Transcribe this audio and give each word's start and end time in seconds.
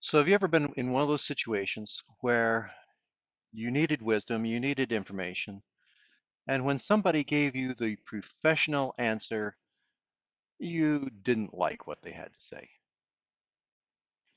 So, 0.00 0.16
have 0.16 0.26
you 0.28 0.34
ever 0.34 0.48
been 0.48 0.72
in 0.78 0.90
one 0.92 1.02
of 1.02 1.08
those 1.08 1.26
situations 1.26 2.02
where 2.20 2.72
you 3.52 3.70
needed 3.70 4.02
wisdom, 4.02 4.44
you 4.44 4.60
needed 4.60 4.92
information, 4.92 5.62
and 6.48 6.64
when 6.64 6.78
somebody 6.78 7.24
gave 7.24 7.56
you 7.56 7.74
the 7.74 7.96
professional 7.96 8.94
answer, 8.98 9.56
you 10.58 11.10
didn't 11.22 11.54
like 11.54 11.86
what 11.86 12.02
they 12.02 12.12
had 12.12 12.32
to 12.32 12.40
say? 12.40 12.70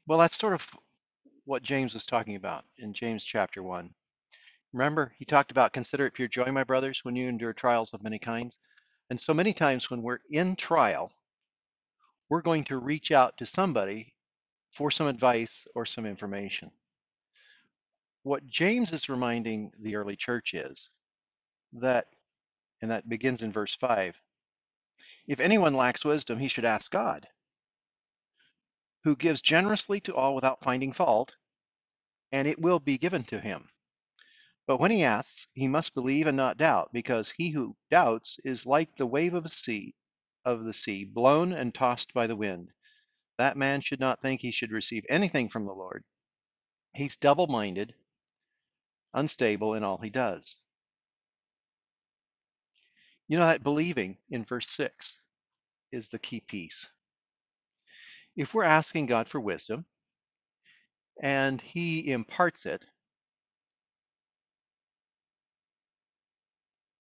Well, 0.08 0.20
that's 0.20 0.38
sort 0.38 0.54
of 0.54 0.68
what 1.46 1.64
James 1.64 1.94
was 1.94 2.06
talking 2.06 2.36
about 2.36 2.66
in 2.78 2.94
James 2.94 3.24
chapter 3.26 3.64
1. 3.64 3.94
Remember, 4.74 5.14
he 5.18 5.26
talked 5.26 5.52
about 5.52 5.74
consider 5.74 6.06
it 6.06 6.14
pure 6.14 6.28
joy, 6.28 6.52
my 6.52 6.64
brothers, 6.64 7.06
when 7.06 7.16
you 7.16 7.30
endure 7.30 7.54
trials 7.54 7.94
of 7.94 8.04
many 8.04 8.20
kinds. 8.20 8.58
And 9.10 9.20
so 9.20 9.34
many 9.34 9.54
times 9.54 9.90
when 9.90 10.02
we're 10.04 10.20
in 10.30 10.56
trial, 10.56 11.14
we're 12.30 12.42
going 12.42 12.64
to 12.66 12.78
reach 12.78 13.12
out 13.12 13.38
to 13.38 13.46
somebody 13.46 14.16
for 14.72 14.92
some 14.92 15.08
advice 15.08 15.66
or 15.76 15.86
some 15.86 16.06
information. 16.06 16.72
What 18.24 18.46
James 18.48 18.92
is 18.92 19.10
reminding 19.10 19.72
the 19.80 19.96
early 19.96 20.16
church 20.16 20.54
is 20.54 20.90
that, 21.74 22.08
and 22.82 22.92
that 22.92 23.10
begins 23.10 23.42
in 23.42 23.52
verse 23.52 23.76
5 23.76 24.16
if 25.30 25.40
anyone 25.40 25.76
lacks 25.76 26.04
wisdom, 26.04 26.40
he 26.40 26.48
should 26.48 26.66
ask 26.66 26.90
God, 26.90 27.28
who 29.04 29.16
gives 29.16 29.42
generously 29.42 30.00
to 30.02 30.16
all 30.16 30.34
without 30.34 30.64
finding 30.64 30.92
fault, 30.92 31.36
and 32.32 32.48
it 32.48 32.60
will 32.60 32.80
be 32.80 32.98
given 32.98 33.24
to 33.26 33.40
him. 33.40 33.70
But 34.66 34.80
when 34.80 34.90
he 34.90 35.04
asks, 35.04 35.46
he 35.54 35.68
must 35.68 35.94
believe 35.94 36.26
and 36.26 36.36
not 36.36 36.58
doubt, 36.58 36.92
because 36.94 37.30
he 37.30 37.52
who 37.52 37.76
doubts 37.92 38.40
is 38.44 38.66
like 38.66 38.98
the 38.98 39.06
wave 39.06 39.36
of 39.36 39.46
a 39.46 39.50
sea 39.50 39.94
of 40.46 40.64
the 40.64 40.74
sea, 40.74 41.06
blown 41.06 41.54
and 41.54 41.76
tossed 41.76 42.12
by 42.12 42.26
the 42.26 42.36
wind. 42.36 42.72
That 43.40 43.56
man 43.56 43.80
should 43.80 44.02
not 44.02 44.22
think 44.22 44.42
he 44.42 44.52
should 44.52 44.74
receive 44.74 45.06
anything 45.08 45.48
from 45.48 45.66
the 45.66 45.72
Lord. 45.72 46.04
He's 46.94 47.16
double-minded, 47.16 47.94
unstable 49.14 49.76
in 49.76 49.84
all 49.86 49.98
he 49.98 50.10
does. 50.10 50.58
You 53.30 53.38
know 53.38 53.46
that 53.46 53.64
believing 53.64 54.18
in 54.30 54.44
verse 54.44 54.70
6 54.72 55.22
is 55.94 56.10
the 56.10 56.20
key 56.20 56.42
piece. 56.42 56.86
If 58.36 58.54
we're 58.54 58.66
asking 58.66 59.06
God 59.06 59.30
for 59.30 59.40
wisdom 59.40 59.86
and 61.24 61.62
he 61.62 62.12
imparts 62.12 62.66
it, 62.66 62.84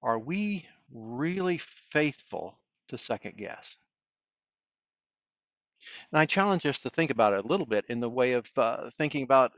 are 0.01 0.19
we 0.19 0.65
really 0.89 1.57
faithful 1.57 2.57
to 2.87 2.97
second 2.97 3.35
guess? 3.35 3.75
And 6.11 6.19
I 6.19 6.25
challenge 6.25 6.65
us 6.65 6.81
to 6.81 6.89
think 6.89 7.11
about 7.11 7.33
it 7.33 7.45
a 7.45 7.47
little 7.47 7.65
bit 7.65 7.85
in 7.89 7.99
the 7.99 8.09
way 8.09 8.33
of 8.33 8.47
uh, 8.57 8.89
thinking 8.97 9.23
about 9.23 9.53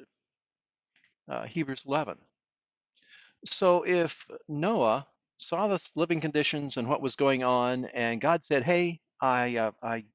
uh, 1.29 1.45
Hebrews 1.45 1.83
11. 1.87 2.17
So 3.45 3.83
if 3.87 4.25
Noah 4.47 5.07
saw 5.37 5.67
the 5.67 5.81
living 5.95 6.21
conditions 6.21 6.77
and 6.77 6.87
what 6.87 7.01
was 7.01 7.15
going 7.15 7.43
on, 7.43 7.85
and 7.87 8.21
God 8.21 8.43
said, 8.43 8.63
"Hey, 8.63 9.01
I, 9.21 9.57
uh, 9.57 9.71
I, 9.83 10.05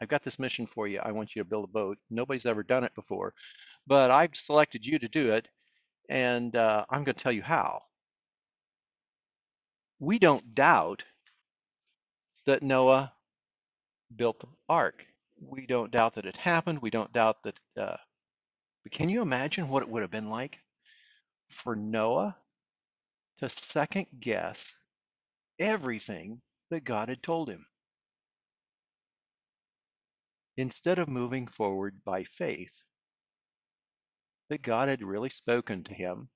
I've 0.00 0.08
got 0.08 0.24
this 0.24 0.38
mission 0.38 0.66
for 0.66 0.88
you. 0.88 1.00
I 1.02 1.12
want 1.12 1.36
you 1.36 1.42
to 1.42 1.48
build 1.48 1.64
a 1.64 1.72
boat. 1.72 1.98
Nobody's 2.10 2.46
ever 2.46 2.62
done 2.62 2.84
it 2.84 2.94
before, 2.94 3.34
but 3.86 4.10
I've 4.10 4.36
selected 4.36 4.86
you 4.86 4.98
to 4.98 5.08
do 5.08 5.32
it, 5.34 5.48
and 6.10 6.56
uh, 6.56 6.86
I'm 6.90 7.04
going 7.04 7.16
to 7.16 7.22
tell 7.22 7.32
you 7.32 7.42
how." 7.42 7.82
We 10.00 10.18
don't 10.18 10.54
doubt 10.54 11.04
that 12.46 12.62
Noah 12.62 13.12
built 14.16 14.40
the 14.40 14.48
ark. 14.68 15.06
We 15.40 15.66
don't 15.66 15.90
doubt 15.90 16.14
that 16.14 16.26
it 16.26 16.36
happened. 16.36 16.80
We 16.82 16.90
don't 16.90 17.12
doubt 17.12 17.42
that. 17.44 17.58
Uh, 17.76 17.96
but 18.84 18.92
can 18.92 19.08
you 19.08 19.22
imagine 19.22 19.68
what 19.68 19.82
it 19.82 19.88
would 19.88 20.02
have 20.02 20.10
been 20.10 20.30
like 20.30 20.58
for 21.50 21.76
Noah 21.76 22.36
to 23.38 23.48
second 23.48 24.06
guess 24.20 24.74
everything 25.58 26.40
that 26.70 26.84
God 26.84 27.08
had 27.08 27.22
told 27.22 27.48
him 27.48 27.66
instead 30.56 30.98
of 30.98 31.08
moving 31.08 31.46
forward 31.46 31.96
by 32.04 32.24
faith 32.24 32.72
that 34.50 34.62
God 34.62 34.88
had 34.88 35.02
really 35.02 35.30
spoken 35.30 35.84
to 35.84 35.94
him 35.94 36.28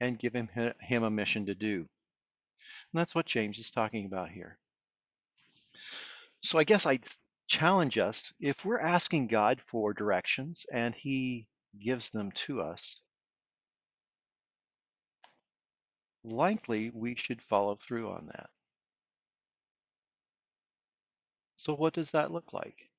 and 0.00 0.18
given 0.18 0.48
him 0.48 0.72
him 0.80 1.02
a 1.04 1.10
mission 1.10 1.46
to 1.46 1.54
do. 1.54 1.76
And 1.78 3.00
that's 3.00 3.14
what 3.14 3.26
James 3.26 3.58
is 3.58 3.70
talking 3.70 4.06
about 4.06 4.30
here. 4.30 4.58
So 6.42 6.58
I 6.58 6.64
guess 6.64 6.86
I 6.86 6.98
challenge 7.46 7.98
us 7.98 8.32
if 8.40 8.64
we're 8.64 8.80
asking 8.80 9.28
God 9.28 9.60
for 9.66 9.92
directions 9.94 10.66
and 10.72 10.94
he 10.94 11.46
gives 11.78 12.10
them 12.10 12.32
to 12.32 12.60
us, 12.62 13.00
likely 16.24 16.90
we 16.90 17.14
should 17.14 17.42
follow 17.42 17.76
through 17.76 18.10
on 18.10 18.26
that. 18.26 18.50
So, 21.56 21.74
what 21.74 21.94
does 21.94 22.10
that 22.12 22.30
look 22.30 22.52
like? 22.52 22.90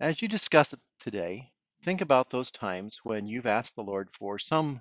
As 0.00 0.22
you 0.22 0.28
discuss 0.28 0.72
it 0.72 0.80
today, 1.00 1.52
think 1.84 2.00
about 2.00 2.30
those 2.30 2.50
times 2.50 3.00
when 3.02 3.26
you've 3.26 3.46
asked 3.46 3.74
the 3.74 3.82
Lord 3.82 4.10
for 4.12 4.38
some 4.38 4.80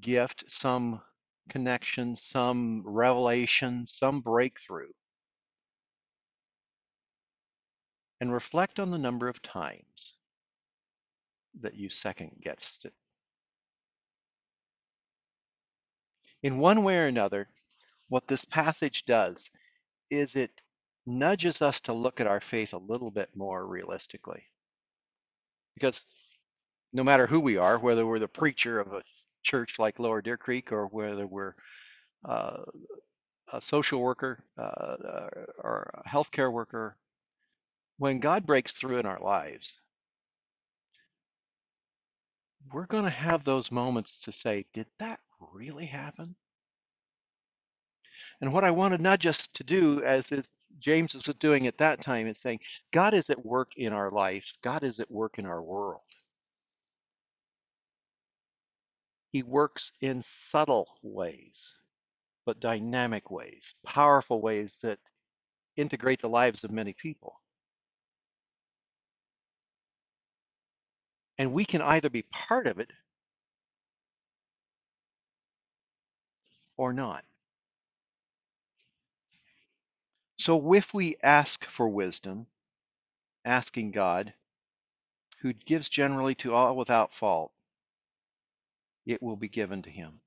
gift, 0.00 0.44
some 0.48 1.02
connection, 1.48 2.16
some 2.16 2.82
revelation, 2.86 3.86
some 3.86 4.20
breakthrough, 4.20 4.92
and 8.20 8.32
reflect 8.32 8.78
on 8.78 8.90
the 8.90 8.98
number 8.98 9.28
of 9.28 9.42
times 9.42 10.14
that 11.60 11.74
you 11.74 11.88
second 11.88 12.30
guessed 12.42 12.84
it. 12.84 12.92
In 16.42 16.58
one 16.58 16.84
way 16.84 16.96
or 16.96 17.06
another, 17.06 17.48
what 18.08 18.26
this 18.26 18.44
passage 18.44 19.04
does 19.04 19.50
is 20.10 20.36
it 20.36 20.50
nudges 21.06 21.62
us 21.62 21.80
to 21.80 21.92
look 21.92 22.20
at 22.20 22.26
our 22.26 22.40
faith 22.40 22.72
a 22.72 22.78
little 22.78 23.10
bit 23.10 23.30
more 23.34 23.66
realistically. 23.66 24.42
Because 25.74 26.04
no 26.92 27.04
matter 27.04 27.26
who 27.26 27.40
we 27.40 27.56
are, 27.56 27.78
whether 27.78 28.06
we're 28.06 28.18
the 28.18 28.28
preacher 28.28 28.80
of 28.80 28.92
a 28.92 29.02
church 29.42 29.78
like 29.78 29.98
Lower 29.98 30.20
Deer 30.20 30.36
Creek 30.36 30.72
or 30.72 30.86
whether 30.86 31.26
we're 31.26 31.54
uh, 32.28 32.58
a 33.52 33.60
social 33.60 34.00
worker 34.00 34.44
uh, 34.58 34.96
or 35.58 35.90
a 36.04 36.08
healthcare 36.08 36.52
worker, 36.52 36.96
when 38.00 38.18
God 38.18 38.46
breaks 38.46 38.72
through 38.72 38.96
in 38.96 39.04
our 39.04 39.20
lives, 39.20 39.74
we're 42.72 42.86
going 42.86 43.04
to 43.04 43.10
have 43.10 43.44
those 43.44 43.70
moments 43.70 44.20
to 44.22 44.32
say, 44.32 44.64
did 44.72 44.86
that 45.00 45.20
really 45.52 45.84
happen? 45.84 46.34
And 48.40 48.54
what 48.54 48.64
I 48.64 48.70
want 48.70 48.96
to 48.96 49.02
nudge 49.02 49.26
us 49.26 49.46
to 49.52 49.64
do, 49.64 50.02
as 50.02 50.32
is 50.32 50.50
James 50.78 51.12
was 51.12 51.24
doing 51.40 51.66
at 51.66 51.76
that 51.76 52.00
time, 52.00 52.26
is 52.26 52.38
saying, 52.38 52.60
God 52.90 53.12
is 53.12 53.28
at 53.28 53.44
work 53.44 53.76
in 53.76 53.92
our 53.92 54.10
life. 54.10 54.50
God 54.62 54.82
is 54.82 54.98
at 54.98 55.10
work 55.10 55.38
in 55.38 55.44
our 55.44 55.62
world. 55.62 56.00
He 59.30 59.42
works 59.42 59.92
in 60.00 60.22
subtle 60.22 60.88
ways, 61.02 61.74
but 62.46 62.60
dynamic 62.60 63.30
ways, 63.30 63.74
powerful 63.84 64.40
ways 64.40 64.78
that 64.82 64.98
integrate 65.76 66.22
the 66.22 66.30
lives 66.30 66.64
of 66.64 66.70
many 66.70 66.94
people. 66.94 67.34
And 71.40 71.54
we 71.54 71.64
can 71.64 71.80
either 71.80 72.10
be 72.10 72.20
part 72.30 72.66
of 72.66 72.80
it 72.80 72.90
or 76.76 76.92
not. 76.92 77.24
So 80.36 80.74
if 80.74 80.92
we 80.92 81.16
ask 81.22 81.64
for 81.64 81.88
wisdom, 81.88 82.46
asking 83.46 83.92
God, 83.92 84.34
who 85.40 85.54
gives 85.54 85.88
generally 85.88 86.34
to 86.36 86.52
all 86.54 86.76
without 86.76 87.14
fault, 87.14 87.52
it 89.06 89.22
will 89.22 89.36
be 89.36 89.48
given 89.48 89.80
to 89.84 89.90
him. 89.90 90.20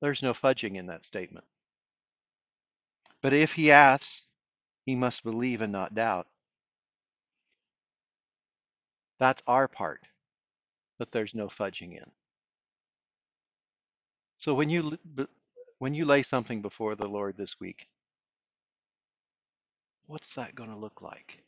There's 0.00 0.22
no 0.22 0.32
fudging 0.32 0.76
in 0.76 0.86
that 0.86 1.04
statement. 1.04 1.44
But 3.20 3.34
if 3.34 3.52
he 3.52 3.70
asks, 3.70 4.22
he 4.86 4.94
must 4.94 5.22
believe 5.22 5.60
and 5.60 5.72
not 5.72 5.94
doubt. 5.94 6.28
That's 9.24 9.42
our 9.46 9.68
part 9.68 10.02
that 10.98 11.10
there's 11.10 11.34
no 11.34 11.48
fudging 11.48 11.96
in. 11.96 12.10
So 14.36 14.52
when 14.52 14.68
you 14.68 14.98
when 15.78 15.94
you 15.94 16.04
lay 16.04 16.22
something 16.22 16.60
before 16.60 16.94
the 16.94 17.06
Lord 17.06 17.34
this 17.38 17.58
week, 17.58 17.88
what's 20.08 20.34
that 20.34 20.54
going 20.54 20.68
to 20.68 20.76
look 20.76 21.00
like? 21.00 21.42